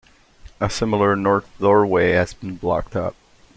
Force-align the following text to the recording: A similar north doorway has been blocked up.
A 0.59 0.67
similar 0.67 1.15
north 1.15 1.47
doorway 1.59 2.13
has 2.13 2.33
been 2.33 2.55
blocked 2.55 2.95
up. 2.95 3.15